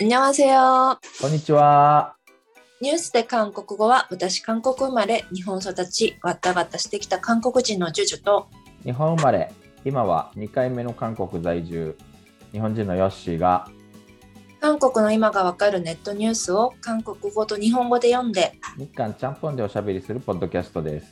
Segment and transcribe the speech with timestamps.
[0.00, 0.98] 안녕하세요.
[1.20, 2.16] こんにちは。
[2.80, 8.48] ニュースで韓国語は私韓国生まれ日本育ちわったがったしてきた韓国人のジュジュと
[8.84, 9.52] 日本生まれ、
[9.84, 11.96] 今は2回目の韓国在住、
[12.52, 13.68] 日本人のヨッシーが、
[14.60, 21.06] 韓国の今がわかるネットニュースを韓国語と日本語で読んで日韓ちゃんぽんでおしゃべりするポッドキャストです。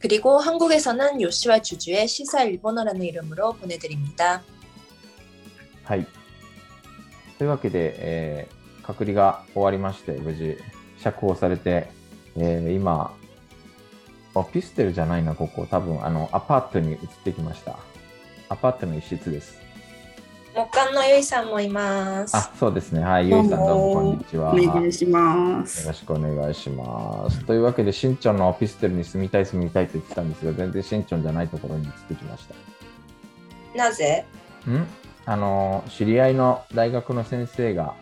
[0.00, 4.42] 그리고 한국에서는 요시와 주주의 시사 일본어라는 이름으로 보내드립니다.
[5.84, 6.06] はい。
[7.37, 10.57] というわけで、えー隔離が終わりまして、無事
[10.97, 11.89] 釈放されて、
[12.37, 13.13] えー今、
[14.33, 15.67] オフィステルじゃないな、ここ。
[15.69, 17.77] 多分、あの、アパートに移ってきました。
[18.47, 19.59] アパートの一室です。
[20.55, 22.37] 목간のゆいさんもいます。
[22.37, 23.01] あ、そうですね。
[23.01, 23.29] はい。
[23.29, 24.53] ゆいさん、どうもこんにちは。
[24.53, 25.81] お願いします。
[25.81, 27.43] よろしくお願いします。
[27.43, 32.55] というわけで、しんちょんのオフィステルに住みたい、住みたいと言ってたんですが、全然しんちょんじゃないところに移ってきました。
[33.77, 34.25] なぜ？
[34.65, 34.87] ん？
[35.26, 37.94] あの、知り合いの大学の先生が、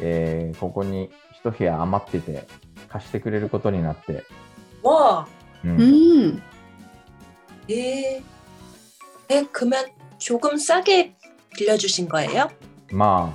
[0.00, 2.46] えーここに一部屋余ってて、
[2.88, 4.24] 貸してくれることになって、
[4.82, 5.26] 와,
[5.64, 5.82] うんう
[6.28, 6.42] ん。
[7.68, 8.22] 예.
[9.28, 9.86] 네, 그러면
[10.18, 11.14] 조금 싸게
[11.56, 12.48] 빌려주신 거예요?
[12.92, 13.34] ま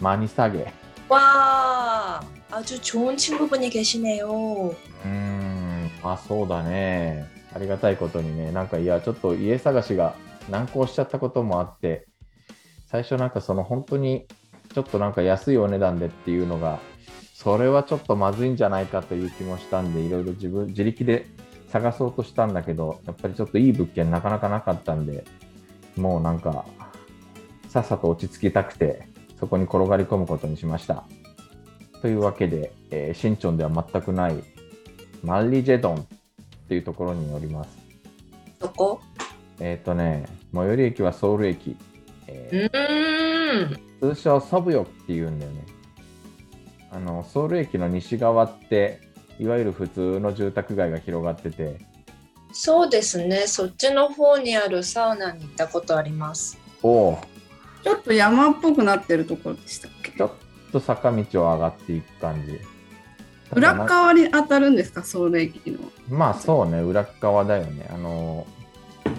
[0.00, 0.58] あ、間に下げ。
[0.60, 0.66] う
[1.08, 2.20] 와,
[2.50, 4.74] 아주 좋은 친구분이 계시네요.
[5.04, 7.26] ーん、まあそうだね。
[7.54, 10.14] ありがたいことにね、なんかいや、ちょっと家探しが
[10.50, 12.06] 難航しちゃったこともあって、
[12.93, 14.27] 最初なんかその本当に
[14.71, 16.79] ちょっとなんか安いお値段でっていうのが、
[17.33, 21.25] それはちょっとまずいんじゃないかという気もしたんで、いろいろ自分、自力で
[21.69, 25.25] 探そうとしたんだけど、やっぱりちょっといい物件なかなかなかったんで、
[25.97, 26.65] もうなんか、
[27.69, 29.07] さっさと落ち着きたくて、
[29.39, 31.03] そこに転がり込むことにしました。
[32.03, 34.35] というわけで、えー、新町では全くない
[35.23, 36.05] マンリジェドンっ
[36.69, 37.75] ていうところにおります。
[38.59, 38.99] 저 거?
[39.59, 41.75] えっ、とね、最寄り駅はソウル駅。
[42.27, 45.63] えー 음, 通称ソブヨっていうんだよね。
[46.91, 48.99] あの、ソウル駅の西側って、
[49.39, 51.79] いわゆる普通の住宅街が広がってて、
[52.51, 53.47] そうですね。
[53.47, 56.59] そっちの方にあるサウナに行ったことあります。
[56.83, 57.19] おお、
[57.83, 60.11] ちょっと山っぽくなってるところでしたっけ？
[60.11, 60.31] ちょっ
[60.71, 62.59] と坂道を上がっていく感じ。
[63.53, 65.79] 裏側に当たるんですか、ソウル駅の。
[66.09, 67.89] まあそうね、裏っ側だよね。
[67.91, 68.45] あの、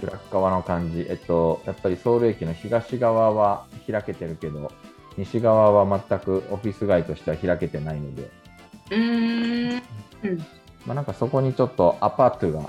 [0.03, 1.07] 裏っ側の感じ。
[1.09, 4.71] えっと、やっぱりソウル駅の東側は開けてるけど、
[5.17, 8.31] 西側は全くオフィス街としては開けてないので、
[8.91, 9.83] 음,
[10.87, 12.69] まあなんかそこにちょっとアパートが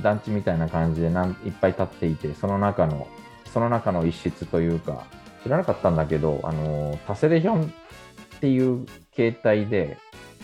[0.00, 3.06] 団地みたいな感じでなんいっぱい建っていて、その中の、
[3.52, 5.04] その中の一室というか、
[5.42, 7.68] 知らなかったんだけど、あの、タセレヒョンっ
[8.40, 9.98] ていう形態で、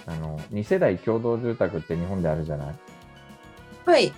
[0.06, 2.74] あの、2世代共同住宅って日本であるじゃない？
[3.86, 4.12] はい。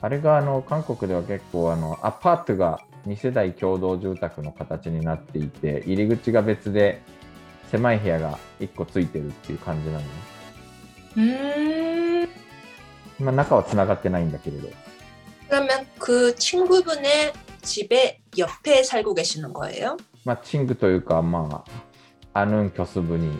[0.00, 7.02] あれがあの韓国では結構あのアパートが2世代共同住宅の形になっていて入り口が別で
[7.70, 10.04] 狭い部屋が1個ついてるっていう感じなのね。
[11.16, 12.28] 음,
[13.20, 14.68] まあ、中はつながってないんだけれど。
[15.48, 17.32] 그러면 그 친구분의
[17.62, 19.96] 집에 옆에 살고 계시는 거예요?
[20.24, 21.64] まあ、チングというか、ま
[22.32, 23.36] あ、アヌン・キョスブに、うん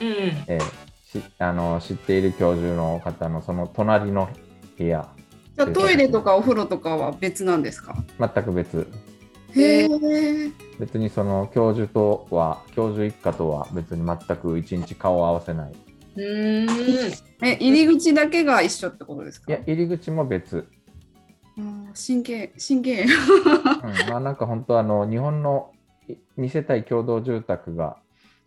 [0.00, 0.60] 음, えー
[1.06, 4.28] しあの知っている教授の方のその隣の
[4.76, 5.08] 部屋、
[5.55, 7.95] じゃあトイレとかお風呂とかは別なんですか？
[8.19, 8.87] 全く別。
[9.53, 9.89] へえ。
[10.79, 15.73] 別にその教授とは、教授一家とは別に全く一日顔を合わせない。
[16.17, 16.67] 음,
[17.41, 19.51] え、入り口だけが一緒ってことですか？
[19.51, 20.67] いや、入り口も別。
[21.57, 23.03] あー神経、神経。
[23.03, 23.09] うん、
[24.09, 25.71] まあなんか本当あの日本の
[26.37, 27.97] 2世帯共同住宅が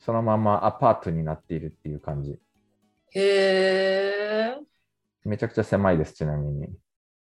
[0.00, 2.38] そのままアパートになっているっていう感じ。
[3.14, 4.56] 예.
[5.24, 6.68] めちゃくちゃ狭いです、ちなみに。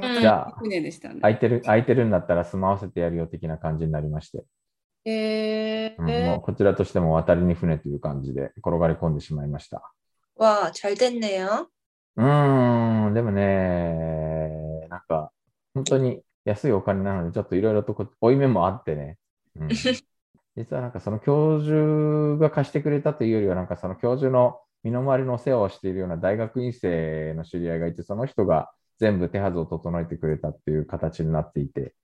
[0.00, 1.20] じゃあ船でしたね。
[1.20, 4.44] 空いてる、空いてるんだったら住まわせてやるよ的な感じになりまして、
[5.06, 5.94] 예.
[5.98, 9.92] うんもうこちらとしても渡りに船という感じで転がり込んでしまいました。
[10.36, 11.68] 와, 잘 됐네요.
[12.16, 15.30] うーん、でもね、なんか、
[15.74, 19.18] 本当に安いお金なので、ちょっといろいろとこ負い目もあってね。
[19.58, 19.96] うん、実
[20.70, 31.94] はなんかその教授が貸してくれたというよりは、なんかその教授の身の回りのお世話をしているような大学院生の知り合いがいて、その人が 全部手はずを整えてくれたっていう形になっていて、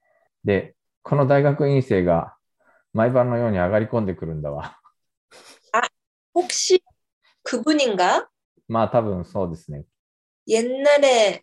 [0.44, 2.34] で、この大学院生が
[2.92, 4.78] 毎晩のように上がり込んでくるんだわ。
[6.34, 6.82] 혹시
[7.44, 8.26] 그분인가?
[8.68, 9.84] まあ多分そうですね。
[10.46, 11.42] 옛날에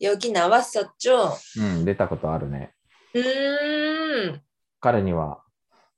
[0.00, 1.36] 여기 나왔었죠?
[1.58, 2.72] うん、出たことあるね。
[3.14, 4.40] 음,
[4.80, 5.42] 彼には、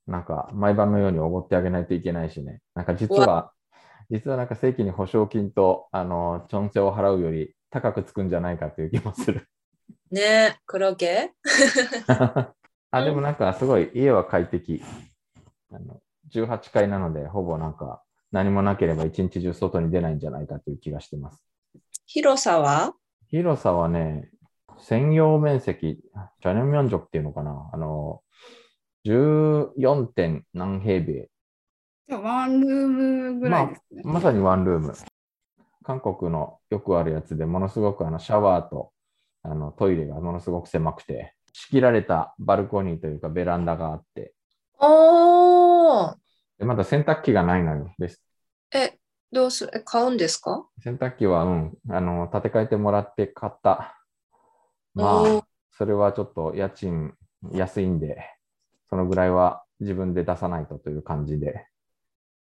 [0.06, 2.60] なんか、毎晩のようにおごってあげないといけないしね。
[2.74, 3.52] なんか、実は、
[4.10, 9.49] 実はなんか正規に保証金と、あの、チョンセを払うより 高くつくんじゃないかっていう気もする。
[10.09, 11.33] ねえ、クロケ？
[12.89, 14.81] あ、でもなんかすごい家は快適。
[15.73, 15.99] あの
[16.33, 18.01] 18階なので、ほぼなんか
[18.31, 21.43] 何もなければ一日中外に出ないんじゃないかという気がしてます。
[22.05, 22.93] 広さは？
[23.27, 24.29] 広さはね、
[24.77, 26.01] 専用面積、
[26.41, 28.21] チャネルミョンジョクっていうのかな、あの、
[29.05, 30.05] 14.
[30.07, 31.29] 点何平米。
[32.09, 34.93] ワンルームぐらいですね、まあ、まさにワンルーム。
[35.85, 38.91] 韓国のよくあるやつでものすごくあのシャワーと
[39.43, 44.33] あのトイレがものすごく狭くて、仕切られたバルコニーというかベランダがあって。
[44.79, 46.15] おー
[46.57, 47.93] でまだ洗濯機がないのよ。
[47.99, 48.21] です。
[48.73, 48.97] え、
[49.31, 49.83] どうする？
[49.85, 50.67] 買うんですか？
[50.83, 54.01] 洗濯機は、うん、あの、建て替えてもらって買った。
[54.93, 57.13] まあ、それはちょっと家賃
[57.51, 58.17] 安いんで、
[58.89, 61.67] そのぐらいは自分で出さないとという感じで。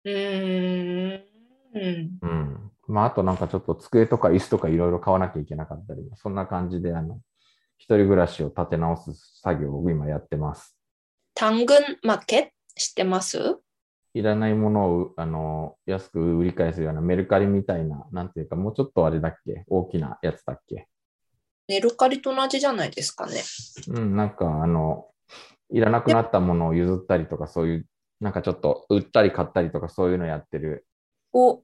[0.04, 1.29] うん。
[1.74, 2.18] うん。
[2.22, 2.72] うん。
[2.88, 7.20] まあ、あとなんかちょっと机とか椅子とかいろいろ買わなきゃいけなかったり、そんな感じで、あの、
[7.78, 10.76] 一人暮らしを立て直す作業を今やってます。
[11.36, 12.50] 単群マーケット？
[12.76, 13.58] してます？
[14.14, 19.64] いらないものをあの安く売り返すようなメルカリみたいな、なんていうか、もうちょっとあれだっけ？
[19.68, 20.88] 大きなやつだっけ？
[21.68, 23.42] メルカリと同じじゃないですかね。
[23.88, 25.08] うん、なんかあの、
[25.72, 27.86] いらなくなったものを譲ったりとか、そういう、
[28.20, 30.86] なんかちょっと売ったり買ったりとか、そういうのやってる
[31.33, 31.63] を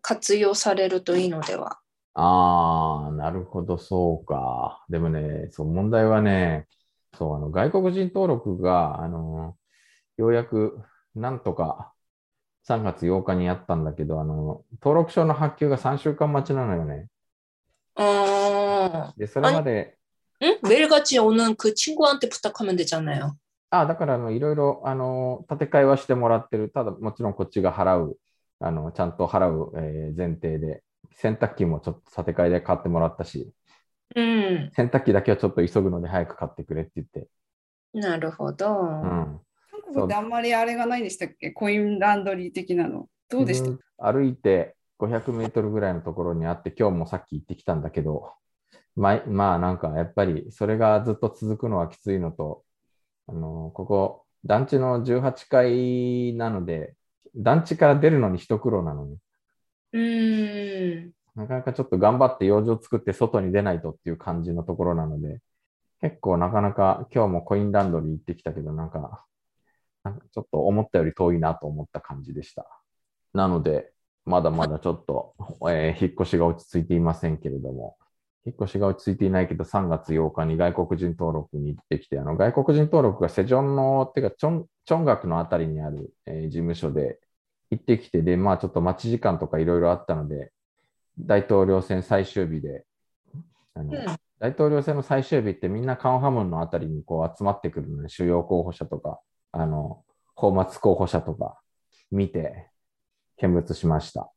[0.00, 1.78] 活用されるといいのでは。
[2.14, 4.84] ああ、なるほど、そうか。
[4.88, 6.66] でもね、そう、問題はね、
[7.16, 9.56] そう、あの、外国人登録が、あの、
[10.16, 10.82] ようやく、
[11.14, 11.92] なんとか、
[12.64, 17.08] 3月8日にやったんだけど、あの、登録証の発給が3週間待ちなのよね。
[17.96, 19.96] 어, で、それまで、
[20.42, 20.58] 응?
[20.62, 23.36] 매일같이 오는 그 친구한테 부탁하면 되잖아요.
[23.70, 26.68] あだからあのいろいろあの建て替えはしてもらってる。
[26.70, 28.18] ただもちろんこっちが払う、
[28.59, 30.83] あのちゃんと払う、えー前提で、
[31.13, 33.51] 洗濯機もちょっと建て替えで買ってもらったし、
[34.15, 37.27] 음, 洗濯機だけはちょっと急ぐので早く買ってくれって言って。
[37.93, 38.67] なるほど。
[38.67, 39.39] うん。
[39.71, 41.51] 韓国ってあんまりあれがないんでしたっけ？
[41.51, 43.07] コインランドリー的なの。
[43.29, 48.31] どうでした、ん歩いて500メートルぐらいのところにあって、今日もさっき行ってきたんだけど、
[48.95, 52.63] まあ、まあなんかやっぱりそれがずっと続くのはきついのと、
[53.27, 56.95] あのここ団地の18階なので、
[57.35, 59.17] 団地から出るのに一苦労なのに、
[59.93, 65.39] 음, なかなかちょっと頑張って用事を作って外に出ないとっていう感じのところなので、
[66.01, 69.25] 結構なかなか今日もコインランドリー行ってきたけど、なんか、
[70.03, 72.65] なんかちょっと思ったより遠いなと思った感じでした。
[73.33, 73.91] なので、
[74.25, 75.35] まだまだちょっと、
[75.69, 77.97] えー引っ越しが落ち着いていませんけれども、
[78.47, 87.19] 引っ越しが落ち着いていないけど、3月8日に外国人登録に行ってきて、あの外国人登録がセジョンの、てかチョン、チョンガクのあたりにある、えー事務所で
[87.71, 90.53] 行ってきて、で、まあちょっと待ち時間とかいろいろあったので、
[91.19, 92.85] 大統領選最終日で、
[93.73, 94.05] あのうん
[94.39, 99.19] 大統領選の最終日ってみんなカンハムンのあたりにこう集まってくるので、主要候補者とか、
[99.51, 100.03] あの、
[100.35, 101.59] 泡沫候補者とか
[102.11, 102.69] 見て
[103.37, 104.31] 見物しました。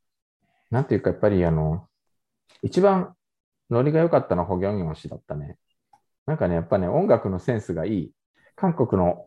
[0.70, 1.86] なんていうかやっぱりあの、
[2.62, 3.14] 一番
[3.70, 5.56] ノリが良かったのはホギョンギョン氏だったね。
[6.26, 8.12] なんかね、やっぱね、音楽のセンスがいい。
[8.56, 9.26] 韓国の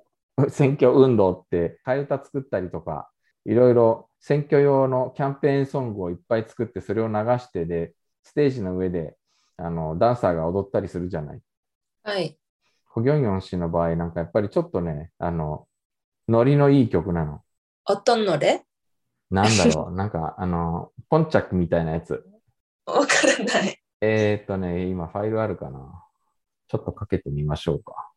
[0.50, 3.10] 選挙運動って、替え歌作ったりとか、
[3.46, 9.18] いろいろ選挙用のキャンペーンソングをいっぱい作って、それを流してで、ステージの上で
[9.58, 11.42] あのダンサーが踊ったりするじゃない。
[12.04, 12.38] はい。
[12.86, 15.68] ホギョンギョン氏の場合、なんかやっぱりちょっとね、あの、
[16.28, 17.42] ノリのいい曲なの。
[17.86, 18.64] おとんのれ
[19.30, 22.24] なんだろう、なんかあの、ポンチャックみたいなやつ。
[22.86, 23.83] わからない。
[24.06, 25.80] えー、っとね、今ファイルあるかな？
[26.68, 28.10] ちょっとかけてみましょうか。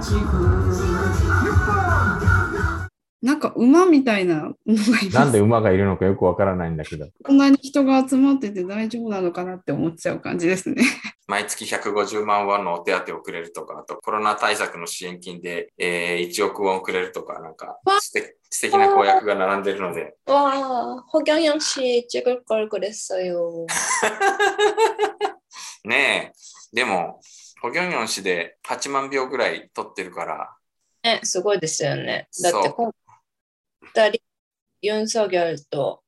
[0.00, 0.99] 지구
[3.21, 5.09] なんか馬みたいなのがいます。
[5.15, 7.07] なんで馬がいるのかよくわからないんだけど。
[7.23, 10.83] こんなに人が集まってて大丈夫なのかなって思っちゃう感じですね。
[11.27, 23.65] 毎月150万ウォンのお手当をくれるとか、あとコロナ対策の支援金で、えー1億ウォンくれるとか、なんか素敵素敵な公約が並んでるので、 와, 허경영 씨 찍을 걸 그랬어요.
[25.83, 26.31] ね
[26.73, 27.19] え、でも、
[27.61, 30.55] ホギョンヨン氏で8万票ぐらい取ってるから、
[31.03, 32.27] 네, すごいですよね。
[32.43, 32.93] だってそ
[33.94, 34.20] 人、
[34.82, 36.02] ユン・ソギョルと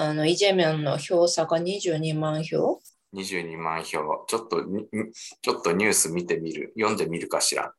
[0.00, 2.80] あのイ・ジェミョンの票差が22万票。
[3.14, 4.24] 22万票。
[4.28, 4.62] ちょっと、
[5.42, 7.74] ちょっとニュース見てみる、読んでみるかしら。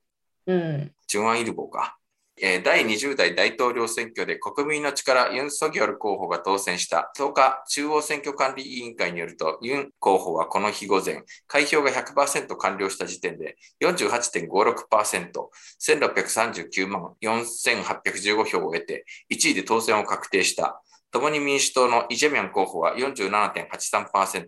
[0.48, 0.92] うん。
[1.08, 1.99] ジュン・アイルボか。
[2.42, 15.32] 第20代大統領選挙で国民の力ユン・ソギョル候補が当選した10日中央選挙管理委員会によるとユン候補はこの日午前開票が100%完了した時点で48.56%、
[15.82, 20.82] 1639万4815票を得て1位で当選を確定した。
[21.12, 24.48] 共に民主党のイ・ジェミョン候補は47.83%、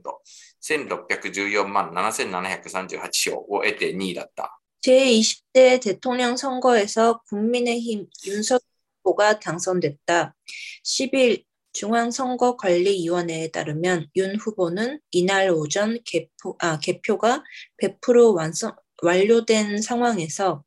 [0.62, 4.61] 1614万7738票を得て2位だった。
[4.82, 8.62] 제20대 대통령 선거에서 국민의힘 윤석열
[9.04, 10.36] 후보가 당선됐다.
[10.84, 17.44] 10일 중앙선거관리위원회에 따르면 윤 후보는 이날 오전 개표, 아, 개표가
[17.82, 20.66] 100% 완성, 완료된 상황에서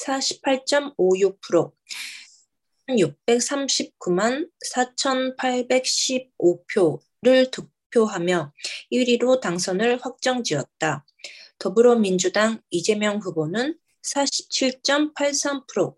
[0.00, 1.72] 48.56%,
[2.88, 8.52] 639만 4,815표를 득표하며
[8.92, 11.04] 1위로 당선을 확정 지었다.
[11.59, 15.95] 더불어민주당 이재명 후보는 47.83%,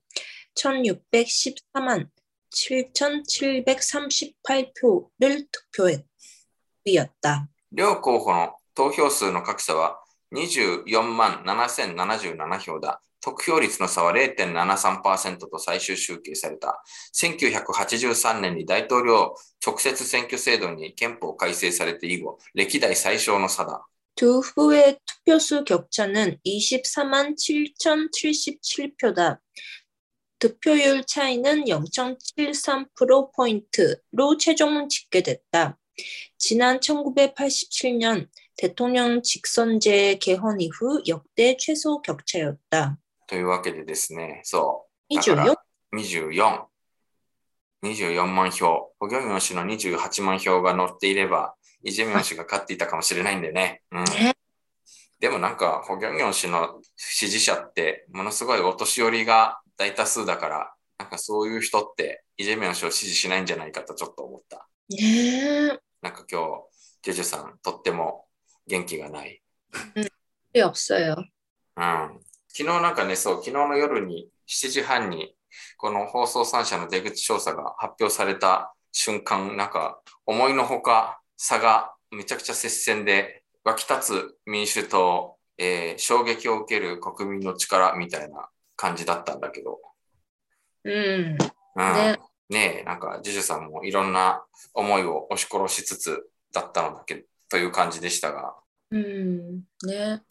[0.55, 2.09] 1614만
[2.53, 7.49] 7,738표를 득표했다.
[7.71, 9.99] 両候補の投票数の格差は
[10.33, 13.01] 24万7077票だ。
[13.21, 16.83] 得票率の差は0.73%と最終集計された。
[17.15, 19.33] 1983年に大統領
[19.65, 23.85] 直接選挙制度に憲法改正されて以後、歴代最小の差だ。
[24.17, 29.39] 두 후보의 투표수 격차는 24만 7,077표다.
[30.39, 35.77] 득표율 차이는 0.73%포인트로 최종 집계됐다.
[36.37, 42.97] 지난 1987년 대통령 직선제 개헌 이후 역대 최소 격차였다.
[43.27, 45.15] というわけでですね、そう。
[45.15, 45.35] だか 24?
[45.35, 45.55] ら
[47.83, 48.91] 24。24万票。
[48.99, 53.82] ホギョンヨン氏の28万票が乗っていれば、 イ・ジェミョン氏が勝っていたかもしれないんでね。
[53.92, 54.04] うん、
[55.20, 64.68] でもなんか、ホギョンギョン氏の支持者って、ものすごいお年寄りが大多数だから、なんかそういう人って、イ・ジェミョン氏を支持しないんじゃないかとちょっと思った。
[64.90, 66.46] ねなんか今日、
[67.02, 68.26] ジェジュさん、とっても
[68.66, 69.42] 元気がない。
[70.54, 71.16] いや、そうよ。
[71.76, 72.20] うん。
[72.48, 75.34] 昨日なんかね、そう、昨日の夜に7時半に、
[75.76, 89.78] この放送3社の出口調査が発表された瞬間、なんか思いのほか、差がめちゃくちゃ接戦で沸き立つ民主党、えー、衝撃を受ける国民の力みたいな感じだったんだけど。
[90.84, 90.92] うん。
[90.92, 92.18] うん、ね
[92.50, 94.42] ねえ、なんか、ジュジュさんもいろんな
[94.74, 98.54] 思いを押し殺しつつだったのだけという感じでしたが。
[98.90, 100.22] うん、ね。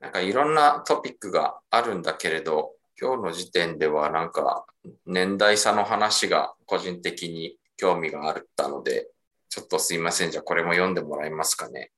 [0.00, 4.66] なんかいろんなトピックがあるんだけれど、今日の時点ではなんか
[5.06, 9.08] 年代差の話が個人的に興味があったので、
[9.48, 10.30] ちょっとすいません。
[10.30, 11.90] じゃあこれも読んでもらえますかね。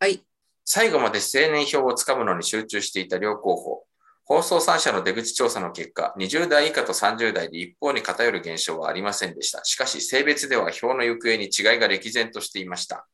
[0.00, 0.22] はい。
[0.64, 3.84] 最後まで青年票をつかむのに集中していた両候補。
[4.24, 9.62] 放送3社の出口調査の結果、20代以下と30代で一方に偏る現象はありませんでした。
[9.64, 13.06] しかし、性別では票の行方に違いが歴然としていました。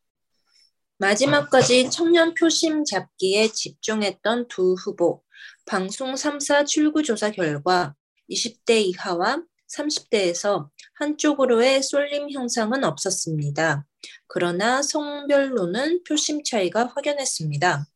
[0.98, 5.24] 마지막까지 청년 표심 잡기에 집중했던 두 후보.
[5.66, 7.96] 방송 3사 출구조사 결과
[8.30, 13.86] 20대 이하와 30대에서 한쪽으로의 쏠림 현상은 없었습니다.
[14.28, 17.88] 그러나 성별로는 표심 차이가 확연했습니다.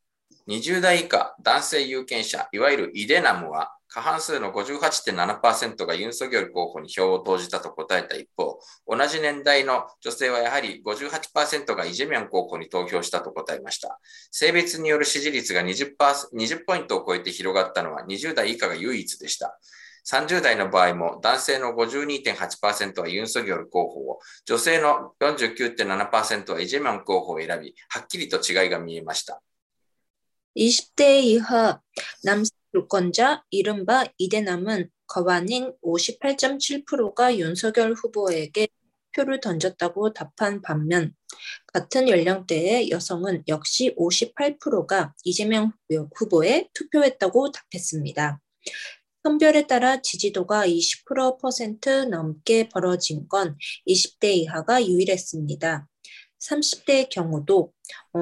[0.48, 14.00] 20代以下男性有権者、いわゆるイデナムは、 過半数の58.7%がユン・ソギョル候補に票を投じたと答えた一方、同じ年代の女性はやはり58%がイ・ジェミョン候補に投票したと答えました。
[14.32, 15.96] 性別による支持率が 20%,
[16.34, 19.58] 20ポイントを超えて広がったのは20代以下が唯一でした。
[20.10, 29.42] 30代の場合も男性の52.8%はユン・ソギョル候補を、女性の49.7%はイ・ジェミョン候補を選び、はっきりと違いが見えました。
[30.56, 31.82] 20대 이하
[32.24, 38.69] 남성 유권자 이른바 이대남은 거반인 58.7%가 윤석열 후보에게
[39.15, 41.15] 표를 던졌다고 답한 반면
[41.67, 45.73] 같은 연령대의 여성은 역시 58%가 이재명
[46.17, 48.41] 후보에 투표했다고 답했습니다.
[49.23, 55.87] 성별에 따라 지지도가 20% 넘게 벌어진 건 20대 이하가 유일했습니다.
[56.41, 57.73] 30대의 경우도
[58.14, 58.20] 어,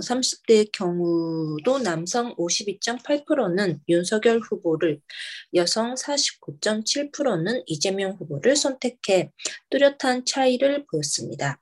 [0.00, 5.00] 30대의 경우도 남성 52.8%는 윤석열 후보를,
[5.54, 9.30] 여성 49.7%는 이재명 후보를 선택해
[9.70, 11.60] 뚜렷한 차이를 보였습니다.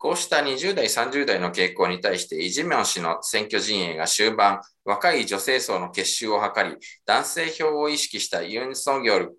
[0.00, 9.38] こうした20代、30代の傾向に対して、イ・ジェミョン氏の選挙陣営が終盤、若い女性層の結集を図り、男性票を意識したユン・ソンギョル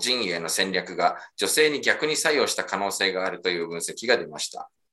[0.00, 4.70] 陣営の戦略が女性に逆に作用した可能性があるという分析が出ました。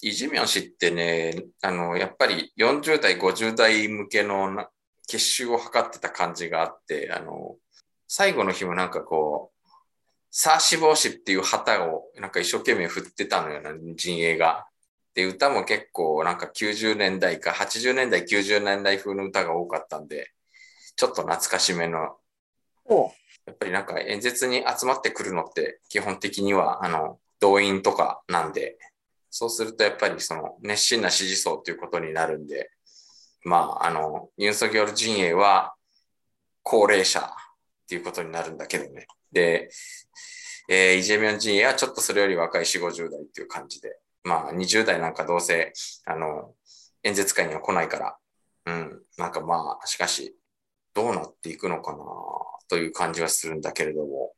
[0.00, 4.68] イ・ジェミョン氏ってね、あの、やっぱり40代、50代向けのな
[5.06, 7.56] 結集を図ってた感じがあって、あの、
[8.08, 9.68] 最後の日もなんかこう、
[10.30, 14.66] サーシ帽子っていう旗をなんか一生懸命振ってたのよな、陣営が。
[15.14, 20.32] で、歌も結構なんか90年代か80年代、90年代風の歌が多かったんで、
[20.96, 22.16] ちょっと懐かしめの、
[23.46, 28.76] やっぱりなんか演説に集まってくるのって基本的にはあの動員とかなんで、
[29.36, 32.70] そうするとやっぱりその熱心な支持層ということになるんで、
[33.44, 35.74] まああの、ユンソギョル陣営は
[36.62, 37.24] 高齢者っ
[37.88, 39.08] ていうことになるんだけどね。
[39.32, 39.70] で、
[40.68, 45.72] えーイ・ジェミョン陣営はちょっとそれより若い4、50代っていう感じで、まあ20代なんかどうせ、
[46.06, 46.54] あの、
[47.02, 48.16] 演説会には来ないから、
[48.66, 50.36] うん、なんかまあ、しかし、
[50.94, 51.98] どうなっていくのかな
[52.68, 54.32] という感じはするんだけれども、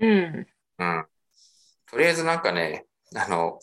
[0.00, 0.46] うん、
[0.80, 1.06] うん。
[1.88, 2.84] とりあえずなんかね、
[3.14, 3.60] あの、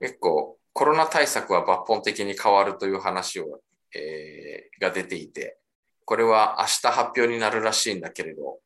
[0.00, 3.60] 結構コロナ対策は抜本的に変わるという話を、
[3.94, 5.58] えーが出ていて、
[6.04, 8.58] これは明日発表になるらしいんだけれど、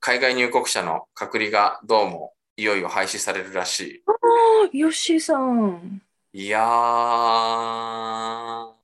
[0.00, 4.04] 海外入国者の隔離がどうもいよいよ廃止されるらし
[4.72, 6.00] ヨッシーさん。
[6.32, 6.44] い。
[6.44, 8.74] いやー、 あ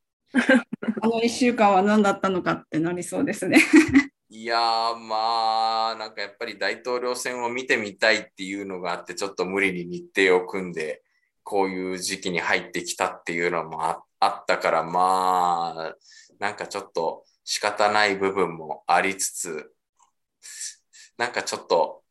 [1.02, 3.58] の1週間は何だったのかってなりそうですね。
[4.28, 11.02] いやー、まあ、なんかやっぱり大統領選を見てみたいっていうのがあって、ちょっと無理に日程を組んで、
[11.44, 15.94] こういう時期に入ってきたっていうのもああったから、まあ、
[16.38, 19.72] なんかちょっと仕方ない部分もありつつ、
[21.16, 22.02] なんかちょっと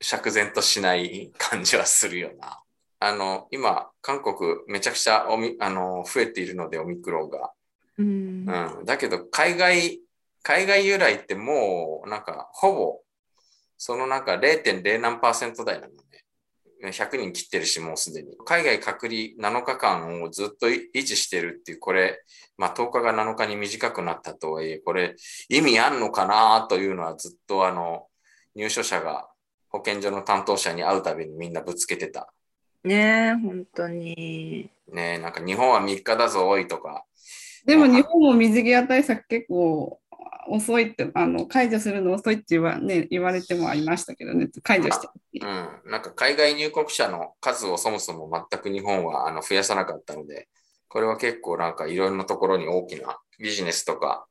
[0.00, 2.62] 釈然としない感じはするよな。
[3.00, 7.52] あの、今、韓国めちゃくちゃおみあの増えているので、オミクロンが。
[7.98, 8.06] うん
[8.48, 10.00] うん、だけど海外、
[10.42, 13.02] 海外由来ってもうなんかほぼ
[13.76, 16.24] そのなんか0.0何パーセント台なのね。
[16.82, 18.36] 100人切ってるし、もうすでに。
[18.44, 22.22] 海外隔離7日間をずっと維持してるっていう、これ、
[22.56, 25.16] まあ10日が7日に短くなったとはいえ、これ
[25.48, 28.06] 意味あんのかなというのはずっとあの、
[28.54, 29.28] 入所者が
[29.68, 32.32] 保健所の担当者に会うたびにみんなぶつけてた。
[32.84, 34.70] ねえ、本当に。
[34.92, 37.04] ねえなんか日本は3日だぞ、多いとか。
[37.64, 40.00] でも日本も水際対策結構
[40.48, 45.08] 遅いって、あの解除するの遅いって言わ,、ね、言われてもありましたけどね、解除して。
[45.40, 50.48] うん、なんか海外入国者の数をそもそも全く日本はあの増やさなかったので、
[50.88, 54.26] これは結構なんかいろんなところに大きなビジネスとか、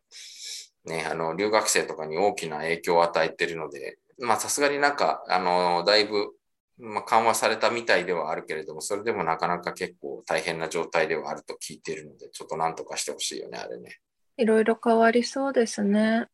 [0.85, 6.29] ね、あの留学生とかに大きな影響を与えているので、まあさすがになんか、あの、だいぶ、
[6.79, 13.99] まあ、緩和されたみたいではあるけれども、それでもなかなか結構大変な状態ではあると聞いているので、ちょっとなんとかしてほしいよね、あれね。
[14.37, 16.27] いろいろ変わりそうですね。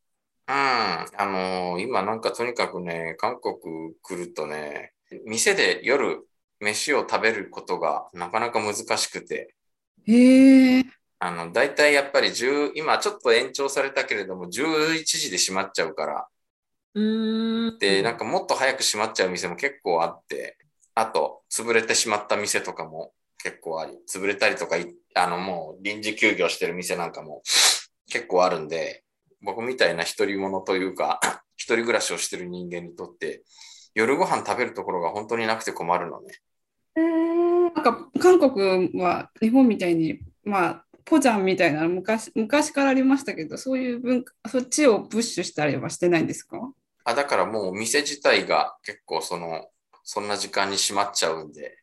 [0.47, 3.55] うん、あのー今なんかとにかくね、韓国
[4.01, 4.93] 来るとね、
[5.25, 6.27] 店で夜
[6.59, 9.55] 飯を食べることがなかなか難しくて、
[10.07, 10.83] へえ。
[11.19, 16.27] あの、大体やっぱり10、今ちょっと延長されたけれども、11時で閉まっちゃうから、
[16.93, 17.79] うーん。
[17.79, 20.57] で、なんかもっと早く閉まっちゃう店も結構あって、
[20.95, 27.41] あと、潰れてしまった店とかも結構あり、潰れたりとかい、あの、もう臨時休業してる店なんかも
[28.13, 29.03] 結構あるんで、
[29.41, 31.19] 僕みたいな一人者というか、
[31.57, 33.41] 一人暮らしをしてる人間にとって、
[33.95, 36.39] 夜ご飯食べるところが本当になくて困るのね。
[36.95, 46.59] うーんなんか韓国は日本みたいに、まあ、ポジャンみたいなの昔昔からありましたけど、そういう文化、そっちをプッシュしたりはしてないんですか？
[47.03, 49.67] あ、だからもう店自体が結構その、
[50.03, 51.79] そんな時間に閉まっちゃうんで、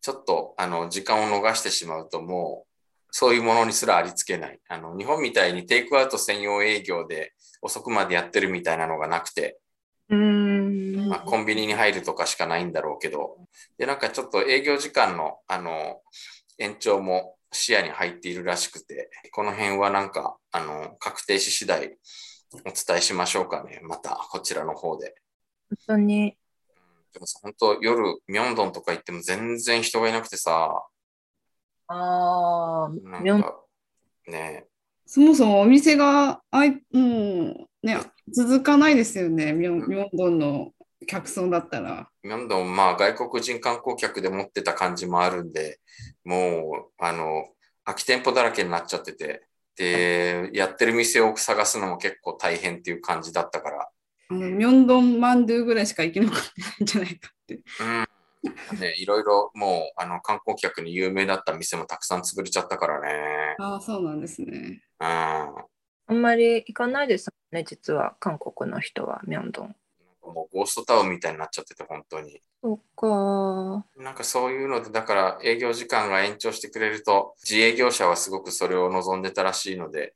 [0.00, 2.71] ちょっとあの時間を逃してしまうともう、
[3.12, 4.58] そういうものにすらありつけない。
[4.68, 9.60] あの、日本みたいにテイクアウト専用営業で遅くまでやってるみたいなのがなくて、
[10.08, 11.08] うーん。
[11.08, 13.36] まあ、コンビニに入るとかしかないんだろうけど、
[13.76, 16.00] で、なんかちょっと営業時間の、あの、
[16.58, 21.98] 延長も視野に入っているらしくて、この辺はなんか、あの、確定し次第
[22.64, 23.80] お伝えしましょうかね。
[23.82, 25.14] また、こちらの方で。
[25.68, 26.38] 本当に。
[27.12, 30.82] でもさ、本当夜、ミョンドンとか行っても全然人がいなくてさ、
[31.92, 33.20] ああ、
[34.30, 34.66] ね
[35.04, 37.98] そもそもお店があい、もうね、
[38.32, 40.72] 続かないですよね、ミョンミョンドンの
[41.06, 42.08] 客層だったら。
[42.22, 45.80] ミョンドン、まあ外国人観光客で持ってた感じもあるんで、
[46.24, 47.48] もう、あの、
[47.84, 53.88] 空き店舗だらけになっちゃってて、で、やってる店を探すのも結構大変っていう感じだったから、
[54.30, 57.54] あのミョンドンマンドゥぐらいしか生き残ってないんじゃないかって。
[57.80, 58.06] うん。
[58.80, 63.56] ね、いろいろもう、あの、観光客に有名だった店もたくさん潰れちゃったからね。
[63.58, 64.82] ああ、そうなんですね。
[65.00, 65.06] うん。
[65.06, 65.66] あ
[66.10, 69.76] んまり行かないですね、実は韓国の人は、ミョンドン。
[70.22, 72.40] もうゴーストタウンみたいになっちゃってて、本当に。
[72.62, 73.86] そっか。
[73.96, 80.14] なんかそういうので、だから営業時間が延長してくれると、自営業者はすごくそれを望んでたらしいので、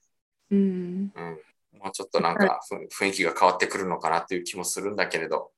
[0.51, 1.13] うん。
[1.15, 5.51] うん、もうちょっとなんかふ雰囲気が変わってくるのかなっていう気もするんだけれど、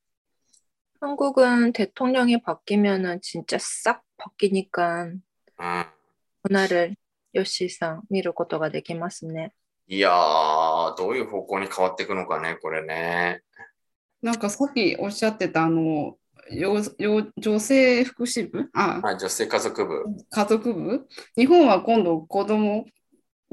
[0.99, 5.12] 한국은 대통령이 바뀌면은 진짜 싹 바뀌니까
[5.60, 5.86] うん。
[6.43, 6.95] 문화를
[7.36, 9.52] 요시상 미룰 것도가 되기 맞네.
[9.88, 13.41] いやー、どういう方向に変わっていくのかね、これね。
[14.21, 16.17] なんかさっきおっしゃってたあの、
[16.52, 20.04] よよ女性福祉部あ、はい、女性家族部。
[20.30, 22.86] 家族部日本は今度子供、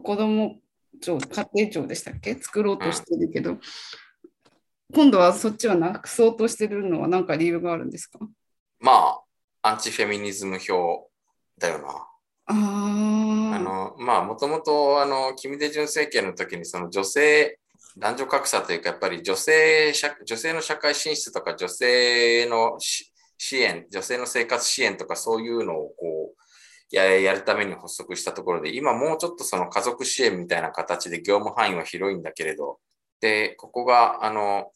[0.02, 0.60] 子供
[1.00, 3.58] 庁、家庭庁でしたっけ作ろうとしてるけど、
[4.93, 8.19] 今度はそっちはなくそうとしてるのは何か理由があるんですか？
[8.79, 8.91] ま
[9.61, 11.09] あ、アンチフェミニズム票
[11.57, 11.87] だよな。
[12.47, 17.59] ああ、あの、まあ、もともと、あの、キム・デジュン政権の時に、その女性、
[17.97, 32.77] 男女格差というか、やっぱり女性社、女性の社会進出とか、女性のし支援、女性の生活支援とか、そういうのをこう、ややるために発足したところで、今もうちょっとその家族支援みたいな形で業務範囲は広いんだけれど、
[33.19, 34.71] で、ここが、あの、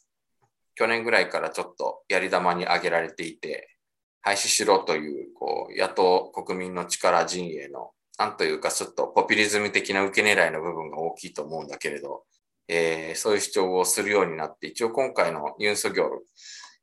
[0.80, 3.76] 去年ぐらいからちょっとやり玉に挙げられていて、
[4.22, 12.24] 廃止しろという、こう、野党国民の力陣営の、なんというか、ちょっとポピュリズム的な受け狙いの部分が大きいと思うんだけれど、
[12.70, 16.26] えーそういう主張をするようになって、一応今回のユン・ソギョル、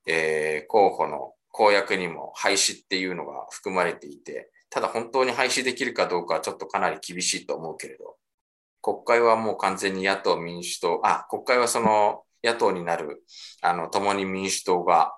[0.07, 8.17] えー候補の公約にも廃止っていうのが含まれていて、ただ本当に廃止できるかどうかはちょっとかなり厳しいと思うけれど、
[8.83, 13.24] 国会はもう完全に野党民主党、あ、国会はその野党になる、
[13.62, 15.16] あの、共に民主党が、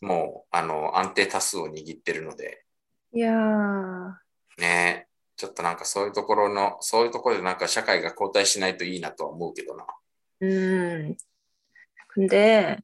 [0.00, 2.64] もう、あの、安定多数を握ってるので、
[3.14, 4.18] 이야,
[4.58, 9.86] ね、ちょっとなんかそういうところの、そういうところでなんか社会が交代しないといいなとは思うけどな。
[10.42, 11.16] 음.
[12.14, 12.76] 근데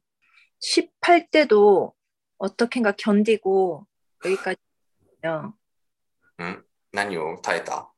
[0.60, 1.92] 18대도
[2.38, 3.86] 어떻게인가 견디고
[4.24, 5.54] 여기까지요.
[6.40, 7.90] ん何を耐えた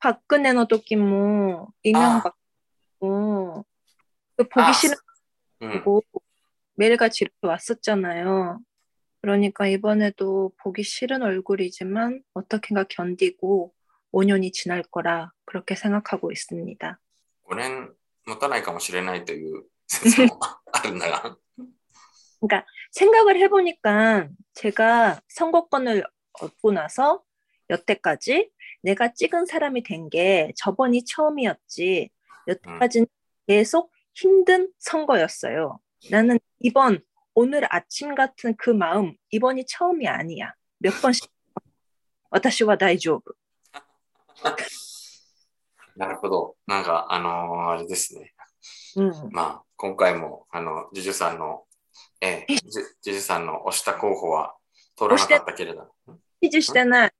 [0.00, 2.34] 박근혜 너時も 이명박
[3.00, 3.64] 고 그
[4.38, 4.96] 보기 아, 싫은
[5.60, 5.84] うん。
[5.84, 6.02] 고
[6.76, 8.58] 매일같이 이렇게 왔었잖아요.
[9.22, 13.72] 그러니까 이번에도 보기 싫은 얼굴이지만 어떻게인가 견디고
[14.12, 17.00] 5년이 지날 거라 그렇게 생각하고 있습니다.
[17.48, 17.92] 5年
[18.26, 20.38] 持たないかもしれないという説も
[20.72, 21.36] あるんだが。
[22.40, 26.04] 그러니까 생각을 해보니까 제가 선거권을
[26.40, 27.22] 얻고 나서
[27.70, 28.50] 여태까지
[28.82, 32.10] 내가 찍은 사람이 된 게 저번이 처음이었지.
[32.46, 33.06] 여태까지는
[33.46, 35.78] 계속 힘든 선거였어요.
[36.10, 37.02] 나는 이번
[37.34, 40.54] 오늘 아침 같은 그 마음 이번이 처음이 아니야.
[40.78, 41.30] 몇 번씩
[42.30, 43.34] 私は大丈夫.
[45.96, 46.56] なるほど。
[46.66, 48.32] なんか、あのーあれですね。
[48.96, 49.12] 음.
[49.30, 51.64] まあ、今回も、あの、ジュジュさんの、
[52.20, 54.56] ええ、ジュジュジュさんの押した候補は
[54.96, 55.94] 通らなかったけれど。
[56.42, 57.10] 지지시잖아.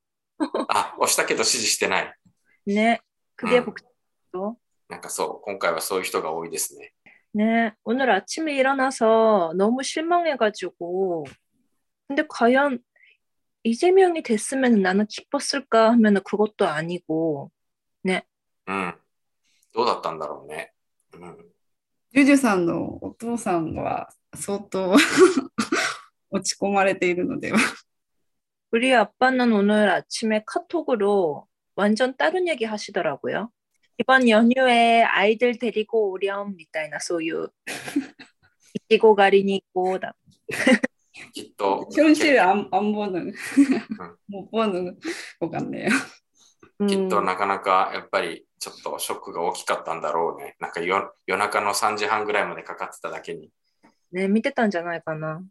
[0.67, 2.13] あ、押したけど支持してない。
[2.67, 2.99] 네.
[3.37, 3.65] 그게 음.
[3.65, 4.57] 복잡하죠.
[4.89, 6.93] なんかそう、今回はそういう人が多いですね。
[7.33, 11.25] 네, 오늘 아침에 일어나서 너무 실망해가지고,
[12.07, 12.79] 근데 과연
[13.63, 17.51] 이재명이 됐으면 나는 기뻤을까 하면은 그것도 아니고,
[18.67, 18.95] うん。
[19.73, 20.71] どうだったんだろうね。
[21.13, 21.37] うん。
[22.13, 24.95] ジュジュさんのお父さんは相当
[26.29, 27.57] 落ち込まれているのでは。
[28.71, 33.49] 우리 아빠는 오늘 아침에 카톡으로 완전 다른 얘기 하시더라고요.
[33.99, 37.47] 이번 연휴에 아이들 데리고 오렴, みたいな 소유.
[38.89, 39.99] 이기고 가리니고,
[41.33, 43.33] きっと、 현실 안, 안 보는,
[44.27, 44.99] 못 보는
[45.39, 45.89] 것 같네요.
[46.87, 50.57] きっとなかなかやっぱり ちょっとショックが大きかったんだろうね。
[50.59, 53.49] なんか夜夜中の3時半ぐらいまでかかってただけに。
[54.11, 55.35] ね、見てたんじゃないかな。
[55.35, 55.49] うん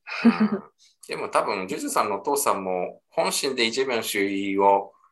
[1.07, 4.95] でも多分、ジュジュさんのお父さんも本心でイ・ジェミョン州を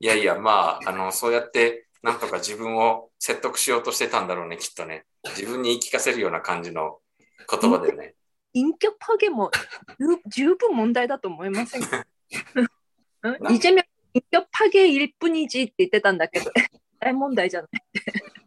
[0.00, 5.06] いやいや、まあ、あの、そうやって、なんとか自分を説得しようとしてたんだろうね、きっとね。
[5.36, 6.98] 自分に言い聞かせるような感じの
[7.50, 8.14] 言葉でね。
[8.54, 9.50] 인격 파괴 뭐
[10.00, 12.06] 유- 주분 문제다 또 뭐ませんか
[13.24, 13.36] 응?
[13.40, 13.82] 나- 이재명
[14.14, 16.50] 인격 파괴일 뿐이지って言ってたんだけど
[16.98, 17.70] 大問題じゃない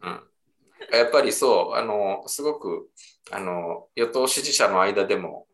[0.02, 0.98] うん。
[0.98, 2.90] やっぱりそう、あの、すごく、
[3.30, 5.48] あの、与党支持者の間でも、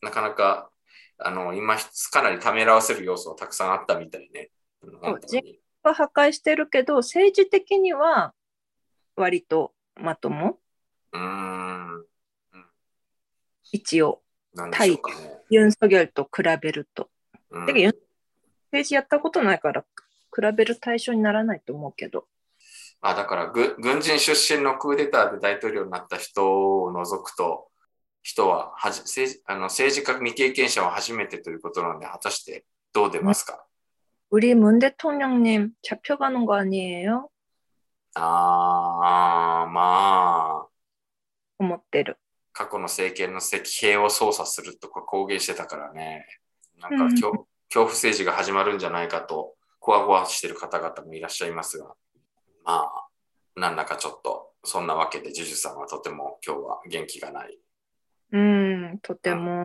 [0.00, 0.70] なかなか、
[1.18, 1.76] あの、今、
[2.10, 4.50] かなりためらわせる要素はたくさんあったみたいね。
[4.83, 8.33] うん本当には破壊してるけど政治的には
[9.15, 10.59] 割とまとも
[11.11, 12.05] うーん。
[13.71, 14.21] 一応
[14.55, 14.69] ね。
[15.49, 17.09] ユン・ソギョルと比べると。
[17.49, 19.85] うん政治やったことないから
[20.35, 22.25] 比べる対象にならないと思うけど。
[23.01, 27.67] あだからぐ軍人出身のクーデターで大統領になった人を除くと、
[28.23, 33.62] 人ははじ政治あの政治家未経験者は初めてということなので、果たしてどう出ますか、
[34.32, 37.28] 우리 문 대통령님 잡혀가는 거 아니에요?
[38.14, 40.68] ああ、まあ、
[41.58, 42.18] 思ってる。
[42.52, 46.26] 過去の政権の石兵を操作するとか公言してたからね、
[46.80, 51.94] なんうんか恐,、恐怖政治が始まるんじゃないかと、こわごわしてる方々もいらっしゃいますが、
[52.64, 57.58] まあ、なんだかちょっと、そんなわけで、ジュジュさんはとても今日は元気がない。
[58.34, 59.64] 음, 도대모.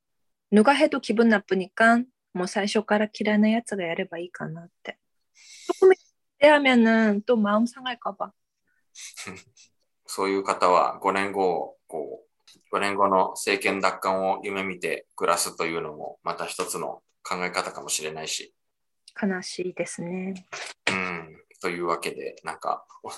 [0.50, 4.96] 누가 해도 기분 나쁘니까 뭐 사이쇼가라 키라는 야츠가 야레바 이까나 때.
[5.66, 5.92] 조금
[6.40, 8.32] 하면은 또 마음 상할까 봐.
[10.06, 12.22] そういう方は5年後、こ
[12.72, 18.54] う、5年後の政権奪還を夢見て暮らすというのもまた一つの考え方かもしれないし、
[19.20, 20.46] 悲しいですね。
[20.90, 23.12] うん、というわけで、なんか、おお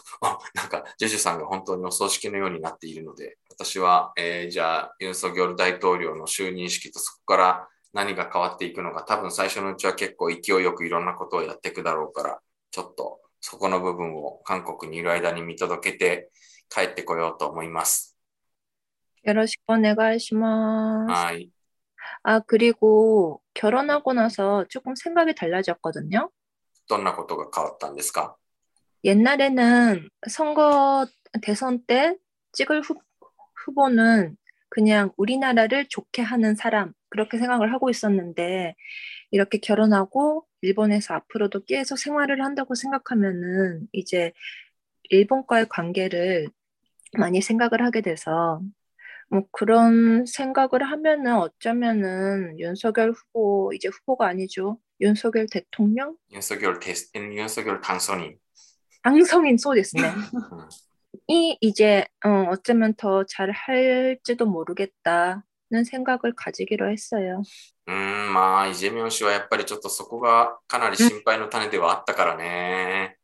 [0.55, 12.41] なんか、ジェジュさんが本当にお葬式のようになっているので、 私は、えーじゃあ、ユン・ソギョル大統領の就任式とそこから何が変わっていくのか、多分最初のうちは結構勢いよくいろんなことをやっていくだろうから、
[12.71, 16.31] ちょっとそこの部分を韓国にいる間に見届けて
[16.69, 18.17] 帰ってこようと思います。
[19.27, 21.11] 요러시고 오네가이시마스.
[21.11, 21.51] はい。
[22.23, 26.31] 아, 그리고 결혼하고 나서 조금 생각이 달라졌거든요.
[26.89, 28.37] どんなことが変わったんですか
[29.05, 31.07] 옛날에는 선거
[31.43, 32.17] 대선 때
[32.53, 32.95] 찍을 후,
[33.66, 34.38] 후보는
[34.70, 38.76] 그냥 우리나라를 좋게 하는 사람 그렇게 생각을 하고 있었는데
[39.32, 44.32] 이렇게 결혼하고 일본에서 앞으로도 계속 생활을 한다고 생각하면은 이제
[45.10, 46.48] 일본과의 관계를
[47.18, 48.62] 많이 생각을 하게 돼서
[49.30, 54.80] 뭐 그런 생각을 하면은 어쩌면은 윤석열 후보 이제 후보가 아니죠.
[55.02, 56.16] 윤석열 대통령?
[56.32, 58.38] 윤석열 대 윤석열 당선인.
[59.04, 60.16] 당선인 소됐습니다
[61.27, 65.43] 이 이제 어, 어쩌면 더 잘 할지도 모르겠다는
[65.85, 67.43] 생각을 가지기로 했어요.
[67.87, 73.17] うーん、まあ、イ・ジェミョン氏はやっぱりちょっとそこがかなり心配の種ではあったからね。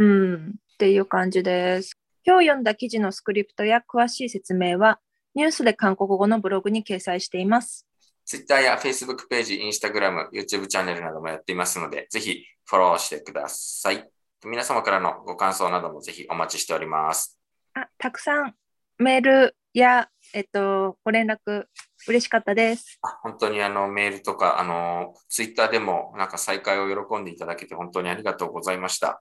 [0.00, 1.98] 음, っていう感じです。
[2.24, 5.00] 今日読んだ記事のスクリプトや詳しい説明は
[5.34, 7.86] ニュースで韓国語のブログに掲載しています。
[8.24, 14.08] Twitter や Facebook ページ、Instagram、YouTube チャンネルなどもやっていますので、ぜひフォローしてください。
[14.46, 17.37] 皆様からのご感想などもぜひお待ちしております。
[17.74, 18.54] あ、たくさん
[18.98, 21.64] メールや、えっと、ご連絡
[22.06, 22.98] 嬉しかったです。
[23.02, 29.20] あ本当にあのメールとか、あの、Twitter でもなんか再開を喜んでいただけて本当にありがとうございました。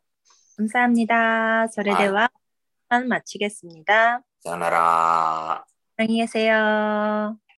[0.58, 1.70] 감사합니다.
[1.70, 2.32] それでは、
[2.90, 4.22] 한 마치겠습니다.
[4.44, 5.66] さよなら。
[5.98, 7.38] 안녕히 계세요.